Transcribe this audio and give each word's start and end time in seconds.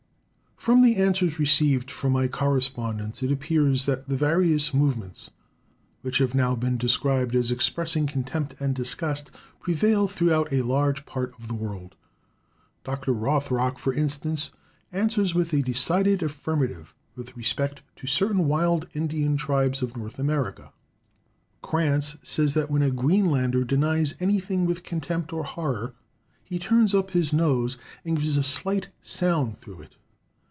From 0.69 0.83
the 0.83 0.97
answers 0.97 1.39
received 1.39 1.89
from 1.89 2.11
my 2.13 2.27
correspondents 2.27 3.23
it 3.23 3.31
appears 3.31 3.87
that 3.87 4.07
the 4.07 4.15
various 4.15 4.75
movements, 4.75 5.31
which 6.03 6.19
have 6.19 6.35
now 6.35 6.53
been 6.53 6.77
described 6.77 7.35
as 7.35 7.49
expressing 7.49 8.05
contempt 8.05 8.53
and 8.61 8.75
disgust, 8.75 9.31
prevail 9.59 10.07
throughout 10.07 10.53
a 10.53 10.61
large 10.61 11.07
part 11.07 11.33
of 11.39 11.47
the 11.47 11.55
world. 11.55 11.95
Dr. 12.83 13.11
Rothrock, 13.11 13.79
for 13.79 13.91
instance, 13.91 14.51
answers 14.91 15.33
with 15.33 15.51
a 15.51 15.63
decided 15.63 16.21
affirmative 16.21 16.93
with 17.15 17.35
respect 17.35 17.81
to 17.95 18.05
certain 18.05 18.47
wild 18.47 18.87
Indian 18.93 19.37
tribes 19.37 19.81
of 19.81 19.97
North 19.97 20.19
America. 20.19 20.71
Crantz 21.63 22.17
says 22.21 22.53
that 22.53 22.69
when 22.69 22.83
a 22.83 22.91
Greenlander 22.91 23.63
denies 23.63 24.13
anything 24.19 24.67
with 24.67 24.83
contempt 24.83 25.33
or 25.33 25.43
horror 25.43 25.95
he 26.43 26.59
turns 26.59 26.93
up 26.93 27.09
his 27.09 27.33
nose, 27.33 27.79
and 28.05 28.17
gives 28.17 28.37
a 28.37 28.43
slight 28.43 28.89
sound 29.01 29.57
through 29.57 29.81
it. 29.81 29.95